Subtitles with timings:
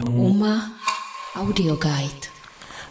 [0.00, 0.18] Mm.
[0.18, 0.72] Uma
[1.36, 2.28] Audio Guide.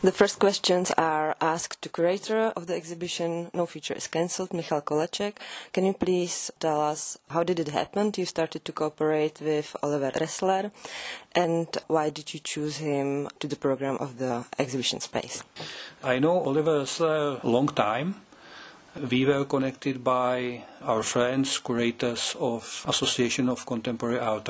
[0.01, 4.81] The first questions are asked to curator of the exhibition No Future is Cancelled, Michal
[4.81, 5.33] Koleček.
[5.73, 8.11] Can you please tell us how did it happen?
[8.15, 10.71] You started to cooperate with Oliver Ressler
[11.35, 15.43] and why did you choose him to the program of the exhibition space?
[16.03, 18.15] I know Oliver Ressler a long time
[19.09, 24.49] we were connected by our friends, curators of Association of Contemporary Art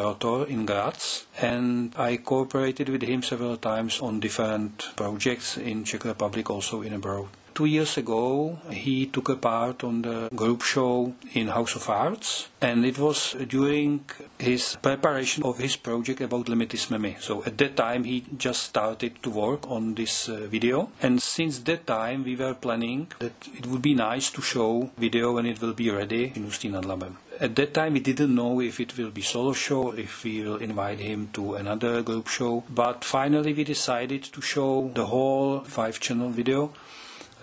[0.49, 6.49] in Graz, and I cooperated with him several times on different projects in Czech Republic,
[6.49, 7.27] also in abroad
[7.59, 12.47] two years ago, he took a part on the group show in House of Arts,
[12.61, 13.99] and it was during
[14.37, 17.15] his preparation of his project about Limity jsme my.
[17.19, 21.59] So at that time, he just started to work on this uh, video, and since
[21.59, 25.61] that time, we were planning that it would be nice to show video when it
[25.61, 28.97] will be ready in Ústí nad Labem at that time we didn't know if it
[28.97, 33.53] will be solo show if we will invite him to another group show but finally
[33.53, 36.71] we decided to show the whole five channel video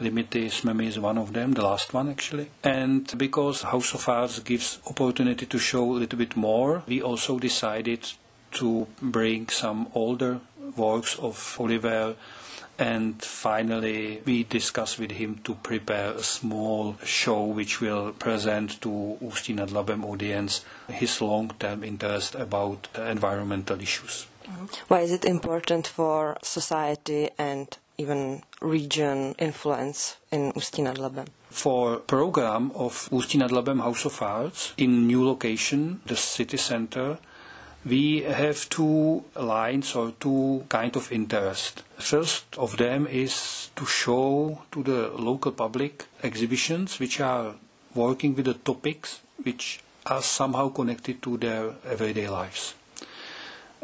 [0.00, 2.47] Limity jsme my is one of them, the last one actually.
[2.62, 7.39] And because House of Arts gives opportunity to show a little bit more, we also
[7.39, 8.00] decided
[8.50, 10.41] to bring some older
[10.77, 12.14] works of Oliver
[12.78, 19.17] and finally we discussed with him to prepare a small show which will present to
[19.22, 24.27] Ústí nad Labem audience his long-term interest about environmental issues.
[24.89, 27.67] Why is it important for society and
[27.98, 31.27] even region influence in Ústí nad Labem?
[31.50, 37.19] For program of Ústí nad Labem House of Arts in new location, the city center,
[37.84, 41.83] we have two lines or two kind of interest.
[41.98, 47.55] First of them is to show to the local public exhibitions which are
[47.94, 52.74] working with the topics which are somehow connected to their everyday lives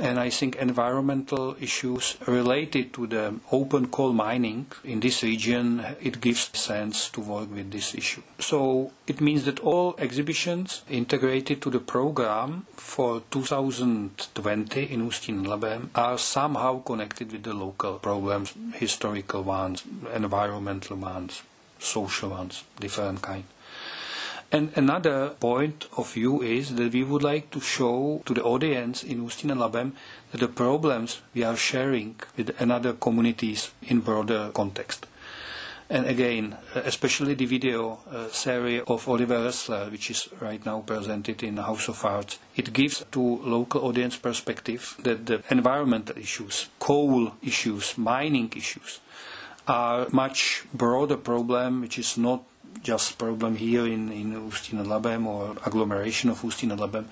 [0.03, 6.21] and I think environmental issues related to the open coal mining in this region, it
[6.21, 8.23] gives sense to work with this issue.
[8.41, 15.47] So it means that all exhibitions integrated to the program for 2020 in Ústí nad
[15.47, 21.43] Labem are somehow connected with the local problems, historical ones, environmental ones,
[21.79, 23.45] social ones, different kind.
[24.53, 29.03] And another point of view is that we would like to show to the audience
[29.03, 29.93] in Ústí nad Labem
[30.31, 35.07] that the problems we are sharing with another communities in broader context.
[35.89, 41.43] And again, especially the video uh, series of Oliver Ressler, which is right now presented
[41.43, 46.69] in the House of Arts, it gives to local audience perspective that the environmental issues,
[46.79, 49.01] coal issues, mining issues,
[49.67, 52.43] are much broader problem which is not
[52.83, 57.07] just problem here in, in Ústí nad Labem or agglomeration of Ústí nad Labem,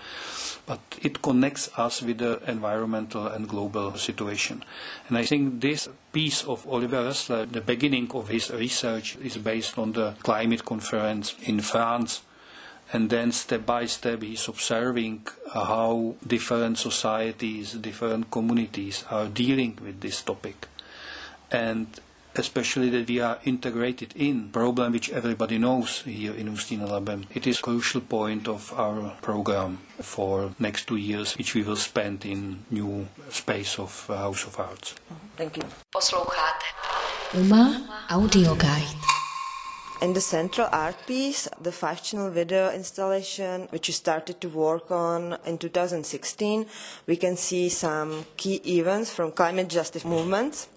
[0.67, 4.65] but it connects us with the environmental and global situation.
[5.09, 9.79] And I think this piece of Oliver Ressler, the beginning of his research is based
[9.79, 12.23] on the climate conference in France.
[12.93, 20.01] And then step by step he's observing how different societies, different communities are dealing with
[20.01, 20.67] this topic.
[21.53, 21.87] And
[22.35, 27.27] especially that we are integrated in problem which everybody knows here in Ústí nad Labem.
[27.35, 31.77] It is a crucial point of our program for next two years, which we will
[31.77, 34.95] spend in new space of uh, House of Arts.
[34.95, 35.37] Mm-hmm.
[35.37, 35.65] Thank you.
[35.93, 36.65] Posloucháte
[37.35, 39.11] Uma Audio Guide.
[40.03, 44.91] In the central art piece, the five channel video installation, which you started to work
[44.91, 46.65] on in 2016,
[47.07, 50.69] we can see some key events from climate justice movements.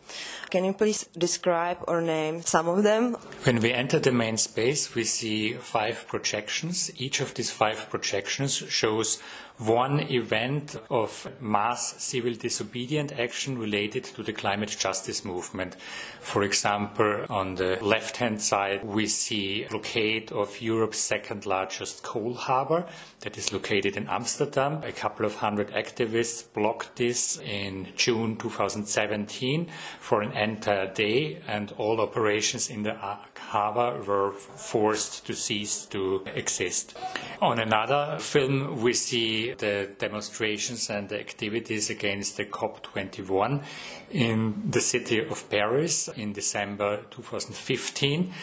[0.49, 3.15] Can you please describe or name some of them?
[3.43, 6.91] When we enter the main space, we see five projections.
[6.97, 9.19] Each of these five projections shows
[9.59, 15.75] one event of mass civil disobedient action related to the climate justice movement.
[16.21, 22.33] For example, on the left hand side, we see blockade of Europe's second largest coal
[22.33, 22.85] harbor
[23.21, 24.81] that is located in Amsterdam.
[24.83, 29.69] A couple of hundred activists blocked this in June 2017
[29.99, 36.23] for an entire day, and all operations in the harbor were forced to cease to
[36.33, 36.97] exist.
[37.41, 43.63] On another film, we see the demonstrations and the activities against the COP21
[44.11, 48.33] in the city of Paris in December 2015.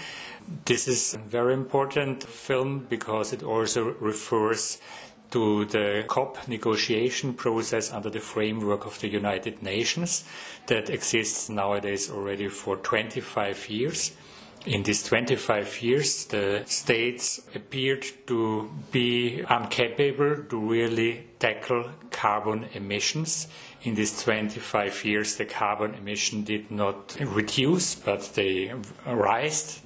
[0.64, 4.79] This is a very important film because it also refers
[5.31, 10.25] to the COP negotiation process under the framework of the United Nations
[10.67, 14.12] that exists nowadays already for 25 years.
[14.66, 23.48] In these 25 years, the states appeared to be incapable to really tackle carbon emissions.
[23.84, 28.70] In these 25 years, the carbon emission did not reduce, but they
[29.06, 29.80] rise.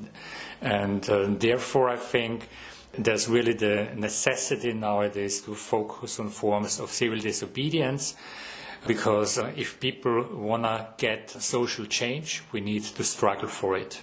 [0.61, 2.49] And uh, therefore, I think
[2.99, 8.17] there's really the necessity nowadays to focus on forms of civil disobedience
[8.87, 14.03] because uh, if people want to get social change, we need to struggle for it.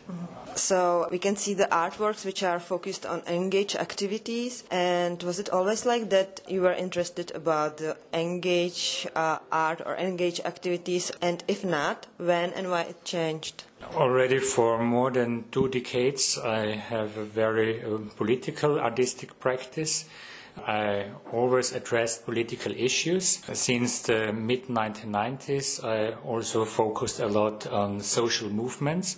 [0.56, 4.63] So we can see the artworks which are focused on engage activities.
[4.69, 9.95] And was it always like that you were interested about the engage uh, art or
[9.95, 11.12] engage activities?
[11.22, 13.63] And if not, when and why it changed?
[13.95, 20.06] Already for more than two decades, I have a very uh, political artistic practice.
[20.68, 23.39] I always addressed political issues.
[23.53, 29.18] Since the mid 1990s, I also focused a lot on social movements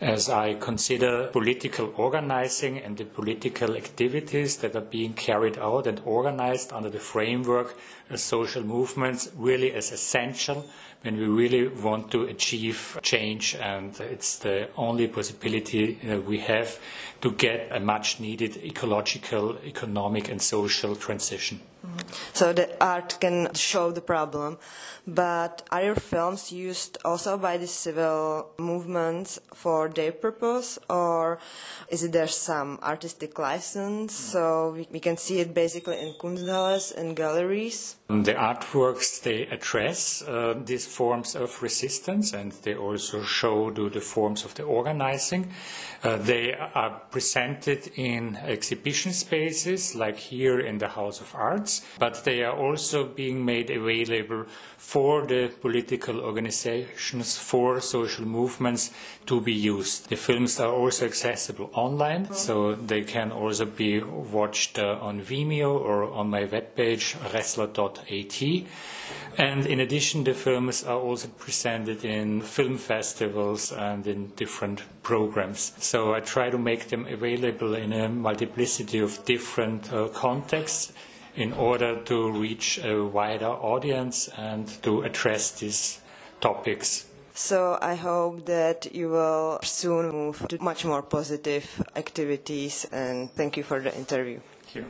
[0.00, 6.00] as I consider political organizing and the political activities that are being carried out and
[6.06, 7.76] organized under the framework
[8.08, 10.64] of social movements really as essential
[11.02, 16.78] when we really want to achieve change and it's the only possibility that we have
[17.20, 21.60] to get a much needed ecological, economic and social transition.
[22.32, 24.58] So the art can show the problem,
[25.06, 31.38] but are your films used also by the civil movements for their purpose, or
[31.88, 36.94] is it there some artistic license so we, we can see it basically in Kunsthalles
[36.96, 37.96] and galleries?
[38.10, 44.00] The artworks they address uh, these forms of resistance, and they also show the, the
[44.00, 45.52] forms of the organizing.
[46.02, 52.24] Uh, they are presented in exhibition spaces, like here in the House of Arts, but
[52.24, 54.44] they are also being made available
[54.76, 58.90] for the political organizations, for social movements
[59.26, 60.08] to be used.
[60.08, 65.78] The films are also accessible online, so they can also be watched uh, on Vimeo
[65.78, 67.14] or on my webpage,
[68.08, 68.66] ressler.at.
[69.38, 75.72] And in addition, the films are also presented in film festivals and in different programs.
[75.78, 80.92] So I try to make them available in a multiplicity of different uh, contexts
[81.36, 86.00] in order to reach a wider audience and to address these
[86.40, 87.06] topics.
[87.34, 91.64] So I hope that you will soon move to much more positive
[91.96, 94.40] activities and thank you for the interview.
[94.72, 94.84] Thank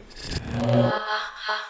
[0.65, 0.93] you.